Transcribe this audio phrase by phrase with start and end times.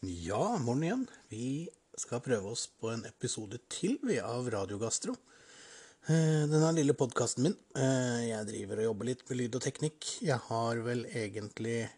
[0.00, 1.06] Ja, morgen igjen.
[1.28, 5.16] Vi skal prøve oss på en episode til vi av Radiogastro.
[6.08, 7.56] Eh, Denne lille podkasten min.
[7.74, 10.06] eh, Jeg driver og jobber litt med lyd og teknikk.
[10.22, 11.88] Jeg har vel egentlig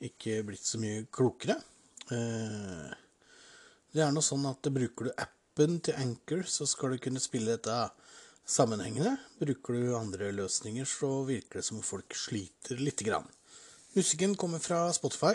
[0.00, 1.56] ikke blitt så mye klokere.
[2.10, 2.94] Eh,
[3.92, 7.56] Det er nå sånn at bruker du appen til Anchor, så skal du kunne spille
[7.56, 7.90] dette
[8.46, 9.18] sammenhengende.
[9.40, 13.26] Bruker du andre løsninger, så virker det som folk sliter lite grann.
[13.96, 15.34] Musikken kommer fra Spotify.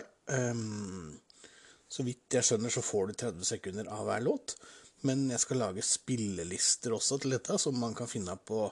[1.92, 4.56] Så vidt jeg skjønner, så får du 30 sekunder av hver låt.
[5.07, 8.64] Men jeg skal lage spillelister også til dette, som man kan finne på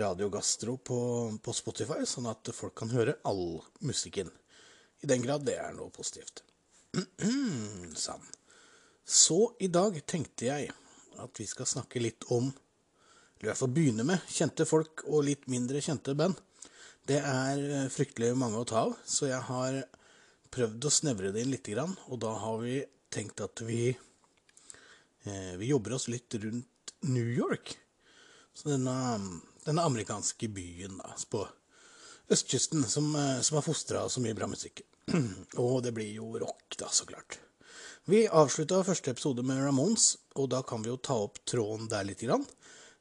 [0.00, 0.98] Radio Gastro på,
[1.40, 4.30] på Spotify, sånn at folk kan høre all musikken.
[5.02, 6.44] I den grad det er noe positivt.
[8.04, 8.24] Sann.
[9.04, 10.68] Så i dag tenkte jeg
[11.22, 12.52] at vi skal snakke litt om
[13.42, 16.36] eller i hvert fall begynne med kjente folk og litt mindre kjente band.
[17.10, 19.80] Det er eh, fryktelig mange å ta av, så jeg har
[20.52, 21.70] prøvd å snevre det inn litt.
[21.76, 22.80] Og da har vi
[23.12, 23.90] tenkt at vi,
[25.24, 27.76] eh, vi jobber oss litt rundt New York.
[28.54, 28.96] Så denne,
[29.64, 31.46] denne amerikanske byen da, på
[32.32, 34.84] østkysten som, eh, som har fostra så mye bra musikk.
[35.62, 37.38] Og det blir jo rock, da, så klart.
[38.10, 42.02] Vi avslutta første episode med Ramones, og da kan vi jo ta opp tråden der
[42.02, 42.24] litt.
[42.26, 42.42] grann.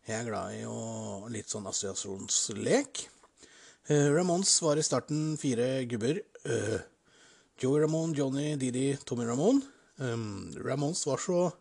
[0.05, 3.01] Jeg er glad i å, litt sånn assosiasjonslek.
[3.89, 6.21] Eh, Ramones var i starten fire gubber.
[6.45, 6.85] Eh,
[7.61, 9.61] Joey Ramone, Johnny, Didi, Tommy Ramone.
[9.97, 11.51] Um, Ramones var så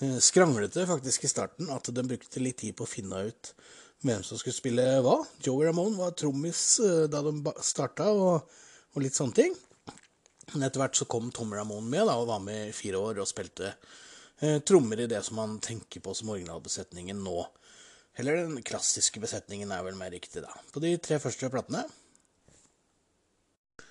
[0.00, 3.50] eh, skranglete faktisk i starten at de brukte litt tid på å finne ut
[4.06, 5.16] hvem som skulle spille hva.
[5.42, 7.32] Joey Ramone var trommis eh, da de
[7.66, 8.54] starta, og,
[8.94, 9.56] og litt sånne ting.
[10.52, 13.18] Men etter hvert så kom Tommy Ramone med da, og var med i fire år
[13.18, 17.40] og spilte eh, trommer i det som man tenker på som originalbesetningen nå.
[18.14, 20.54] Eller den klassiske besetningen er vel mer riktig, da.
[20.70, 21.82] På de tre første platene,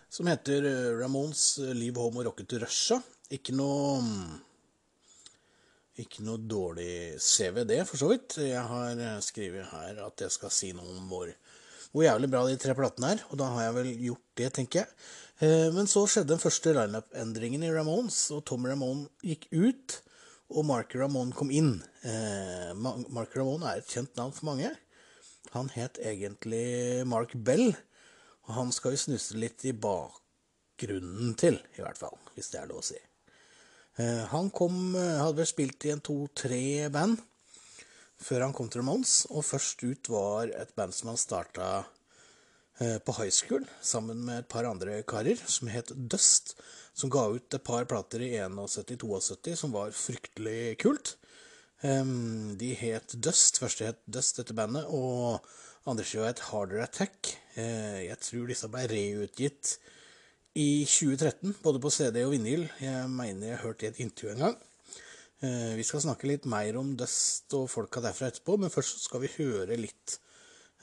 [0.10, 3.00] som heter eh, Ramones Liv Leave Home og Rocket to Russia.
[3.30, 4.38] Ikke noe mm,
[6.02, 8.40] Ikke noe dårlig CV, det, for så vidt.
[8.42, 11.32] Jeg har eh, skrevet her at jeg skal si noe om hvor,
[11.94, 14.84] hvor jævlig bra de tre platene er, og da har jeg vel gjort det, tenker
[14.84, 15.02] jeg.
[15.46, 20.00] Eh, Men så skjedde den første lineup-endringen i Ramones, og Tom Ramone gikk ut,
[20.50, 21.76] og Mark Ramone kom inn.
[22.02, 24.72] Eh, Mark Ramone er et kjent navn for mange.
[25.54, 27.72] Han het egentlig Mark Bell,
[28.50, 32.72] og han skal vi snuse litt i bakgrunnen til, i hvert fall, hvis det er
[32.72, 32.98] lov å si.
[34.02, 37.22] Eh, Han kom, eh, hadde vel spilt i en to-tre band
[38.20, 41.86] før han kom til Ramones, og først ut var et band som han starta
[42.82, 46.58] eh, på high school sammen med et par andre karer, som het Dust,
[46.94, 51.16] som ga ut et par plater i 71-72 som var fryktelig kult.
[51.80, 55.40] De het Dust, første het Dust dette bandet, og
[55.88, 57.32] andre skiva het Harder Attack.
[57.56, 59.78] Eh, jeg tror disse ble reutgitt
[60.60, 62.66] i 2013, både på CD og vinyl.
[62.82, 64.58] Jeg mener jeg hørte i et intervju en gang.
[65.42, 69.24] Eh, Vi skal snakke litt mer om Dust og folka derfra etterpå, men først skal
[69.24, 70.20] vi høre litt,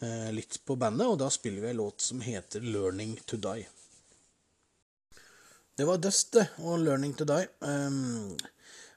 [0.00, 3.66] eh, litt på bandet, og da spiller vi en låt som heter 'Learning to Die'.
[5.76, 7.48] Det var Dust, og 'Learning to Die'.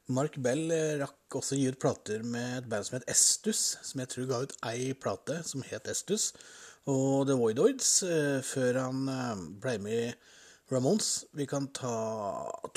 [0.09, 3.75] Mark Bell eh, rakk også å gi ut plater med et band som het Estus,
[3.86, 6.31] som jeg tror ga ut ei plate som het Estus,
[6.90, 10.08] og The Voidoids, eh, før han eh, ble med i
[10.74, 11.12] Ramones.
[11.38, 11.94] Vi kan ta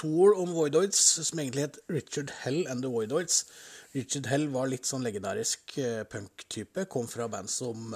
[0.01, 3.47] to ord om Voidoids, som egentlig het Richard Hell and The Voidoids.
[3.97, 5.77] Richard Hell var litt sånn legendarisk
[6.13, 7.93] punk-type, kom fra band som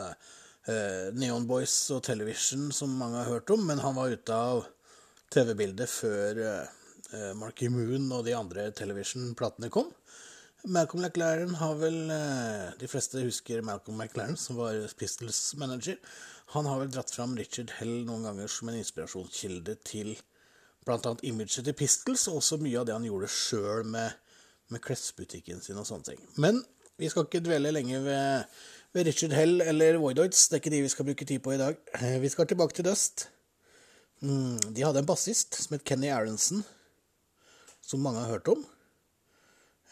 [1.16, 4.66] Neon Boys og Television, som mange har hørt om, men han var ute av
[5.32, 6.42] TV-bildet før
[7.38, 9.92] Marky Moon og de andre Television-platene kom.
[10.66, 15.98] Malcolm McLaren har vel eh, De fleste husker Malcolm McLaren, som var Pistols manager.
[16.54, 20.14] Han har vel dratt fram Richard Hell noen ganger som en inspirasjonskilde til
[20.86, 21.12] bl.a.
[21.26, 24.14] imaget til Pistols, og også mye av det han gjorde sjøl med,
[24.70, 26.20] med klesbutikken sin og sånne ting.
[26.42, 26.60] Men
[26.98, 28.58] vi skal ikke dvele lenge ved,
[28.96, 30.46] ved Richard Hell eller Voidoids.
[30.48, 31.78] Det er ikke de vi skal bruke tid på i dag.
[32.00, 33.28] Eh, Vi skal tilbake til Dust.
[34.24, 36.62] Mm, de hadde en bassist som het Kenny Aronson,
[37.86, 38.64] som mange har hørt om.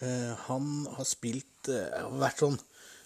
[0.02, 2.58] Eh, han har spilt eh, vært sånn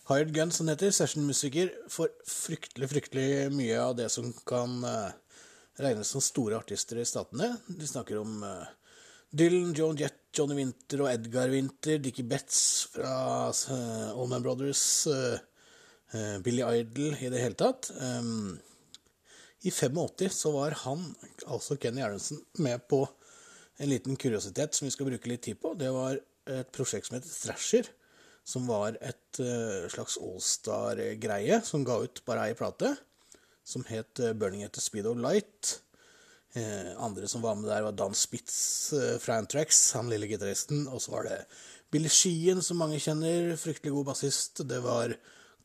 [0.08, 5.10] hired gun, som det heter, sessionmusiker, for fryktelig, fryktelig mye av det som kan eh,
[5.84, 7.52] regnes som store artister i statene.
[7.68, 8.40] De snakker om
[9.30, 13.12] Dylan, Joan Jett, Johnny Winter og Edgar Winter, Dickie Betts fra
[13.52, 14.82] Allman Brothers,
[16.42, 17.92] Billy Idol i det hele tatt.
[19.62, 21.04] I 85 så var han,
[21.46, 23.04] altså Kenny Aronson, med på
[23.78, 25.74] en liten kuriositet som vi skal bruke litt tid på.
[25.78, 27.90] Det var et prosjekt som het Thrasher,
[28.48, 32.94] som var et eh, slags allstar-greie, som ga ut bare ei plate,
[33.66, 35.78] som het eh, Burning at the Speed of Light.
[36.56, 40.86] Eh, andre som var med der, var Dan Spitz fra Antrax, han lille gitaristen.
[40.88, 41.42] Og så var det
[41.92, 44.64] Billy Sheehan, som mange kjenner, fryktelig god bassist.
[44.66, 45.14] Det var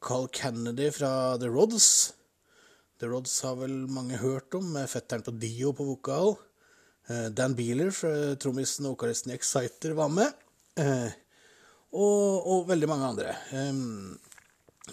[0.04, 2.14] Carl Kennedy fra The Rods.
[3.00, 6.36] The Rods har vel mange hørt om, med fetteren på Dio på vokal.
[7.08, 7.92] Eh, Dan Beeler,
[8.40, 10.44] trommisen og vokalisten Exciter, var med.
[10.80, 11.12] Eh,
[11.94, 13.34] og, og, veldig mange andre.
[13.54, 14.16] Um,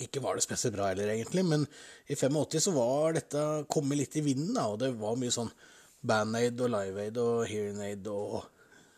[0.05, 1.65] ikke var det spesielt bra heller, egentlig, men
[2.07, 5.51] i 85 så var dette kommet litt i vinden, da, og det var mye sånn
[6.07, 8.37] Band-Aid og Live-Aid og Hearing Aid og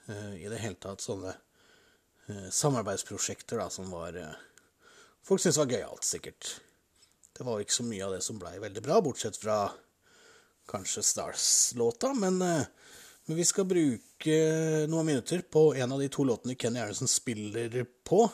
[0.09, 4.35] uh, i det hele tatt sånne uh, samarbeidsprosjekter da, som var uh,
[5.23, 6.49] Folk syntes var gøyalt, sikkert.
[7.31, 9.69] Det var ikke så mye av det som blei veldig bra, bortsett fra
[10.67, 12.43] kanskje Stars-låta, men,
[13.27, 14.39] men, vi skal bruke
[14.91, 18.27] noen minutter på en av de to låtene Kenny Aronson spiller på.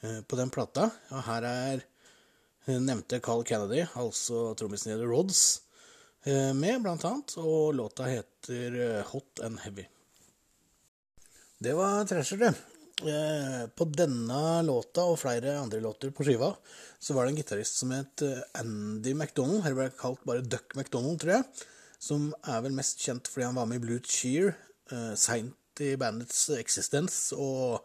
[0.00, 0.88] Eh, på den plata.
[1.12, 5.42] Og her er eh, nevnte Carl Kennedy, altså trommisen i The Rods,
[6.24, 7.36] eh, med, blant annet.
[7.42, 9.86] Og låta heter Hot and Heavy.
[11.60, 12.54] Det var Treasure, det.
[13.76, 16.50] På denne låta og flere andre låter på skiva
[17.00, 18.20] så var det en gitarist som het
[18.60, 19.62] Andy McDonald.
[19.64, 21.46] Her ble det kalt bare Duck McDonald, tror jeg.
[22.00, 24.54] Som er vel mest kjent fordi han var med i Blue Cheer
[25.20, 27.28] seint i bandets eksistens.
[27.36, 27.84] og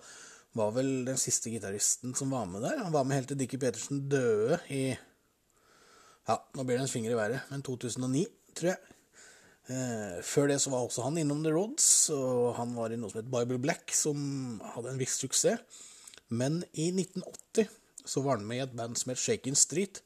[0.55, 2.79] var vel den siste gitaristen som var med der.
[2.85, 4.95] Han var med helt til Dickie Petersen døde i
[6.25, 8.23] Ja, nå blir det en finger i været, men 2009,
[8.57, 8.93] tror jeg.
[9.69, 13.11] Eh, før det så var også han innom The Rods, og han var i noe
[13.11, 14.17] som het Bible Black, som
[14.73, 15.61] hadde en viss suksess.
[16.33, 17.69] Men i 1980
[18.09, 20.01] så var han med i et band som het Shaken Street.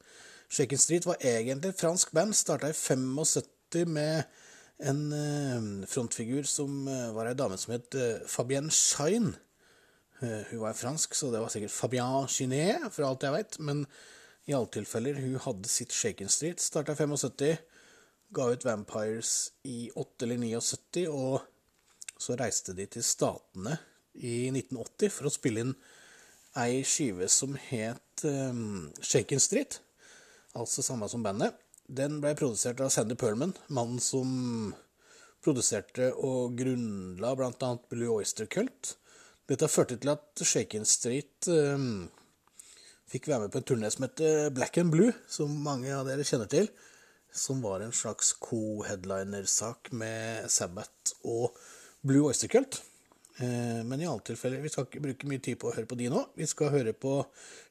[0.50, 3.48] Shaken Street var egentlig et fransk band, starta i 75
[3.86, 4.24] med
[4.80, 8.72] en eh, frontfigur som eh, var ei dame som het eh, Fabienne.
[10.20, 13.58] Eh, hun var fransk, så det var sikkert Fabien Ginet, for alt jeg veit.
[13.58, 13.86] Men
[14.48, 16.60] i alle tilfeller, hun hadde sitt Shaken Street.
[16.60, 17.62] Starta i 75,
[18.36, 21.40] ga ut Vampires i 8 eller 79, og
[22.20, 23.78] så reiste de til Statene
[24.20, 25.74] i 1980 for å spille inn
[26.60, 29.78] ei skive som het um, Shaken Street,
[30.58, 31.56] altså samme som bandet.
[31.90, 34.28] Den ble produsert av Sandy Perlman, mannen som
[35.42, 37.70] produserte og grunnla bl.a.
[37.90, 38.92] Blue Oyster Cult.
[39.50, 42.04] Dette førte til at Shaken Street um,
[43.10, 46.26] fikk være med på en turné som heter Black and Blue, som mange av dere
[46.28, 46.70] kjenner til.
[47.34, 51.58] Som var en slags co-headliner-sak med Sabbath og
[52.06, 52.84] Blue Oyster Cult.
[53.40, 55.98] Uh, men i alle tilfeller, vi skal ikke bruke mye tid på å høre på
[55.98, 56.22] de nå.
[56.38, 57.18] Vi skal høre på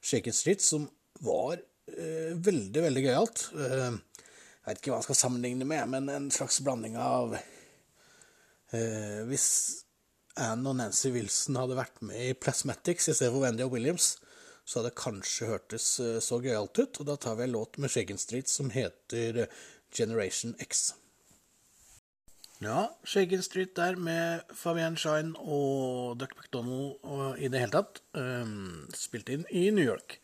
[0.04, 0.84] Shaken Street, som
[1.24, 3.48] var uh, veldig, veldig gøyalt.
[3.56, 3.96] Uh,
[4.60, 7.32] jeg vet ikke hva man skal sammenligne med, men en slags blanding av
[9.26, 9.46] Hvis
[10.38, 14.14] Anne og Nancy Wilson hadde vært med i Plasmatics i stedet for Wendy og Williams,
[14.64, 17.00] så hadde det kanskje hørtes eh, så gøyalt ut.
[17.02, 19.60] Og da tar vi en låt med Shaken Street som heter eh,
[19.96, 20.92] Generation X.
[22.60, 28.02] Ja, Shaken Street der med Fabian Shine og Duck McDonald og i det hele tatt.
[28.12, 30.18] Um, spilt inn i New York.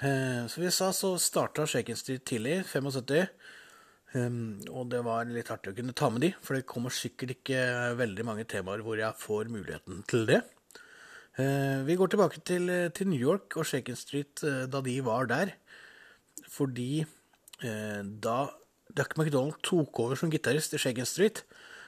[0.00, 3.28] Uh, som vi sa, så starta Shaken Street tidlig, 75.
[4.16, 7.34] Um, og det var litt artig å kunne ta med de, for det kommer sikkert
[7.34, 7.58] ikke
[7.98, 10.40] veldig mange temaer hvor jeg får muligheten til det.
[11.36, 15.28] Uh, vi går tilbake til, til, New York og Shaken Street uh, da de var
[15.28, 15.52] der.
[16.48, 18.38] Fordi uh, da
[18.96, 21.44] Duck McDonald tok over som gitarist i Shaken Street,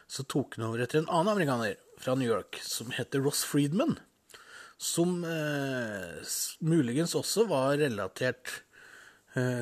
[0.09, 3.97] så tok han over etter en annen amerikaner fra New York som heter Ross Friedman.
[4.79, 5.25] Som
[6.62, 8.68] muligens også var relatert Eh,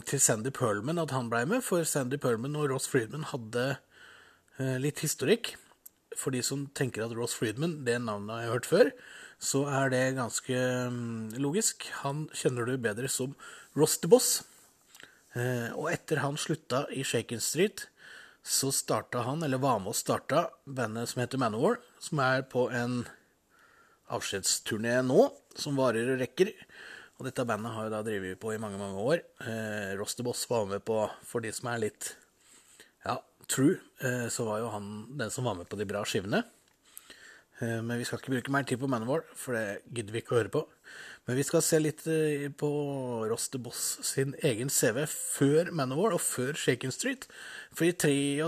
[0.09, 3.64] til Sandy Perlman at han blei med, for Sandy Perlman og Ross Friedman hadde
[4.59, 5.54] eh, litt historikk.
[6.16, 8.90] For de som tenker at Ross Friedman, det navnet har jeg hørt før,
[9.42, 10.61] så er det ganske
[10.92, 11.88] mm, logisk.
[12.02, 13.35] Han kjenner du bedre som
[13.76, 14.30] Ross the Boss.
[15.37, 17.88] Eh, og etter han slutta i Shaken Street,
[18.47, 22.68] så starta han, eller var med og starta, bandet som heter Manowar, som er på
[22.71, 23.02] en
[24.14, 25.26] avskjedsturné nå,
[25.59, 26.52] som varer og rekker.
[27.16, 29.23] Og dette bandet har jo da drevet på i mange, mange år.
[29.40, 32.11] Eh, Ross Boss var med på, for de som er litt
[33.06, 33.16] ja,
[33.49, 36.42] true, eh, så var jo han den som var med på de bra skivene.
[37.62, 40.37] Eh, men vi skal ikke bruke mer tid på Manowar, for det gidder vi ikke
[40.37, 40.64] å høre på.
[41.26, 42.68] Men vi skal se litt eh, på
[43.30, 47.25] Roster Boss sin egen CV før Manowar og før Shaken Street.
[47.73, 48.44] For i 73,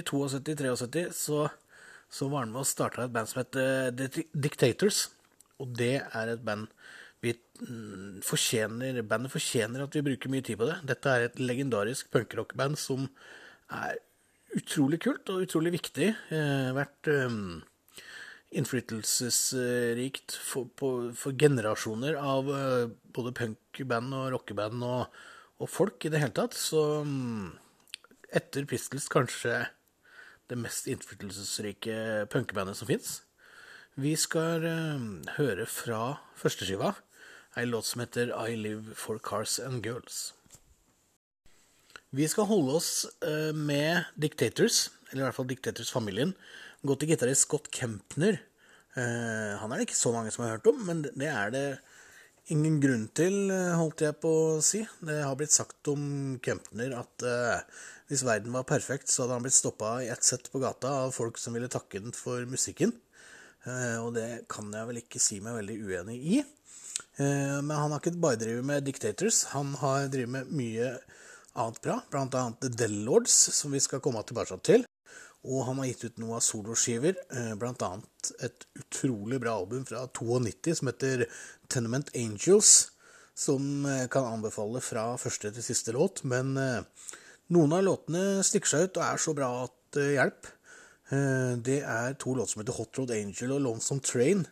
[0.00, 1.44] 72, 73 så,
[2.08, 5.10] så var han med og starta et band som heter The Dictators.
[5.60, 6.70] Og det er et band
[7.24, 10.80] vi mm, fortjener, bandet fortjener at vi bruker mye tid på det.
[10.88, 13.08] Dette er et legendarisk punkrockband som
[13.72, 13.96] er
[14.56, 16.10] utrolig kult og utrolig viktig.
[16.34, 17.38] Eh, vært eh,
[18.56, 22.82] innflytelsesrikt for, på, for, generasjoner av eh,
[23.16, 25.22] både punkband og rockeband og,
[25.58, 26.56] og, folk i det hele tatt.
[26.56, 27.54] Så um,
[28.34, 29.64] etter Pistols kanskje
[30.46, 33.20] det mest innflytelsesrike punkebandet som fins.
[33.96, 35.04] Vi skal uh,
[35.38, 36.90] høre fra førsteskiva
[37.56, 40.34] ei låt som heter I Live for Cars and Girls.
[42.12, 46.34] Vi skal holde oss uh, med Dictators, eller i hvert fall Dictators-familien.
[46.84, 48.36] Gå til gitarist Scott Kempner.
[48.98, 51.64] Uh, han er det ikke så mange som har hørt om, men det er det
[52.52, 53.48] ingen grunn til,
[53.80, 54.82] holdt jeg på å si.
[55.00, 57.24] Det har blitt sagt om Kempner at
[58.12, 61.16] hvis verden var perfekt, så hadde han blitt stoppa i ett sett på gata av
[61.16, 62.92] folk som ville takke den for musikken.
[63.66, 66.40] Eh, og det kan jeg vel ikke si meg veldig uenig i.
[67.20, 70.92] Eh, men han har ikke bare drevet med Dictators, han har drevet med mye
[71.56, 74.86] annet bra, annet The Dellords, som vi skal komme tilbake til.
[75.46, 77.54] Og han har gitt ut noen soloskiver, bl.a.
[77.60, 81.22] blant annet et utrolig bra album fra 92 som heter
[81.70, 82.72] Tenement Angels,
[83.36, 86.24] som kan anbefale fra første til siste låt.
[86.26, 86.56] Men
[87.54, 89.98] noen av låtene stikker seg ut og er så bra at.
[90.00, 90.16] Eh,
[91.06, 94.46] det er to låter som heter Hot Road Angel og Lonesome Train.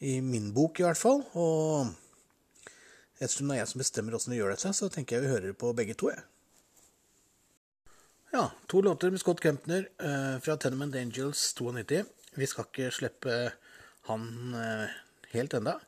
[0.00, 1.22] I min bok, i hvert fall.
[1.38, 1.92] Og
[3.20, 5.56] ettersom det er jeg som bestemmer åssen vi gjør dette, så tenker jeg vi hører
[5.60, 6.10] på begge to.
[6.10, 6.24] jeg.
[8.32, 12.04] Ja, to låter med Scott Kempner eh, fra Tenement Angels 92.
[12.38, 13.38] Vi skal ikke slippe
[14.06, 14.98] han eh,
[15.34, 15.80] helt enda.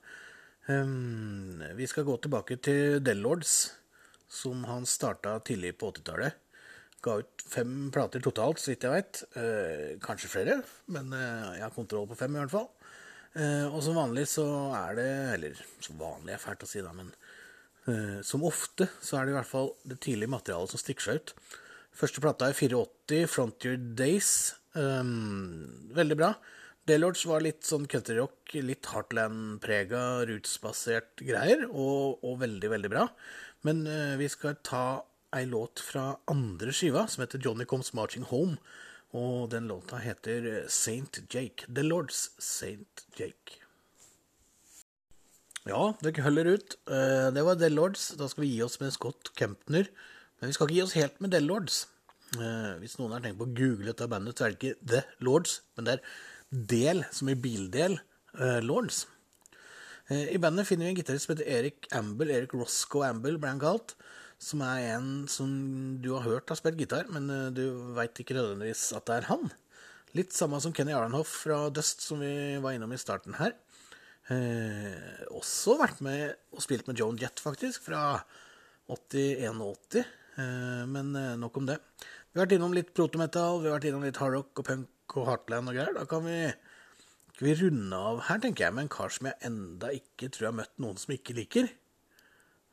[1.75, 3.73] vi skal gå tilbake til Dellords
[4.31, 6.42] som han starta tidlig på 80-tallet.
[7.03, 9.23] Ga ut fem plater totalt, så vidt jeg veit.
[9.39, 10.61] Eh, kanskje flere,
[10.95, 12.69] men eh, jeg har kontroll på fem i hvert fall.
[13.35, 14.45] Eh, og som vanlig så
[14.77, 17.09] er det Eller som vanlig er fælt å si, da, men
[17.89, 21.21] eh, som ofte så er det i hvert fall det tidlige materialet som stikker seg
[21.23, 21.35] ut.
[21.97, 24.55] Første plata er 84, Frontier Days.
[24.73, 26.33] Um, veldig bra.
[26.89, 33.05] Daylords var litt sånn countryrock, litt Heartland-prega, rootsbasert greier, og, og, veldig, veldig bra.
[33.69, 35.03] Men uh, vi skal ta
[35.37, 38.57] ei låt fra andre skiva, som heter Johnny Comes Marching Home.
[39.13, 41.23] Og den låta heter St.
[41.29, 41.69] Jake.
[41.69, 43.07] The Lords St.
[43.19, 43.59] Jake.
[45.69, 46.77] Ja, dere holder ut.
[46.91, 48.09] Uh, det var The Lords.
[48.19, 49.91] Da skal vi gi oss med Scott Kempner.
[50.41, 51.87] Men vi skal ikke gi oss helt med The Lords.
[52.39, 55.05] Uh, hvis noen har tenkt på å google dette bandet, så er det ikke The
[55.25, 56.07] Lords, men det er
[56.53, 57.95] Del, som i bildel,
[58.61, 59.07] Lords.
[60.13, 62.35] Eh, I bandet finner vi en gitarist som heter Erik Amble.
[62.35, 63.95] Erik Roscoe Amble ble han kalt.
[64.43, 65.51] Som er en som
[66.03, 69.29] du har hørt har spilt gitar, men eh, du veit ikke nødvendigvis at det er
[69.31, 69.53] han.
[70.19, 73.55] Litt samme som Kenny Aronhoff fra Dust, som vi var innom i starten her.
[74.31, 78.21] Eh, også vært med og spilt med Joan Jett, faktisk, fra
[78.93, 81.79] 81 eh, men eh, nok om det.
[82.33, 85.29] Vi har vært innom litt protometal, vi har vært innom litt hardrock og punk og
[85.29, 85.97] heartland og greier.
[85.97, 86.39] Da kan vi
[87.33, 90.47] kan vi runde av her, tenker jeg, med en kar som jeg enda ikke tror
[90.47, 91.71] jeg har møtt noen som ikke liker.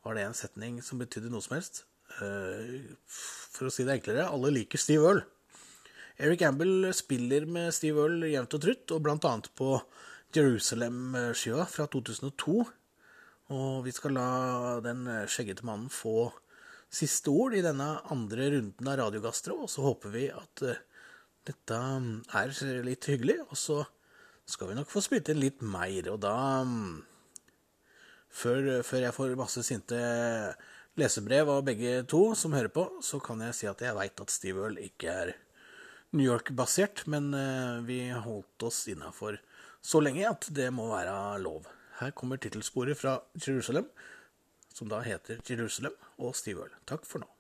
[0.06, 1.84] Var det en setning som betydde noe som helst?
[2.20, 5.22] Uh, for å si det enklere, alle liker Steve Earl.
[6.20, 9.78] Eric Amble spiller med Steve Earl jevnt og trutt, og annet på
[10.36, 12.58] Jerusalem-skiva fra 2002.
[13.56, 14.30] Og vi skal la
[14.86, 16.30] den skjeggete mannen få
[16.90, 20.82] siste ord i denne andre runden av Radiogastro, og så håper vi at uh,
[21.48, 21.80] dette
[22.40, 23.40] er litt hyggelig.
[23.48, 23.84] og så
[24.50, 26.94] skal vi nok få spilt inn litt mer, og da mm,
[28.30, 30.00] før, før, jeg får masse sinte
[31.00, 34.34] lesebrev av begge to som hører på, så kan jeg si at jeg veit at
[34.34, 35.34] Steve Earl ikke er
[36.12, 39.38] New York-basert, men uh, vi holdt oss innafor
[39.82, 41.70] så lenge at det må være lov.
[42.02, 43.88] Her kommer tittelsporet fra Jerusalem,
[44.76, 46.80] som da heter Jerusalem, og Steve Earl.
[46.90, 47.39] Takk for nå.